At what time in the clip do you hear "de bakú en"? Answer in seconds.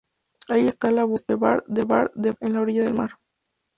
1.67-2.53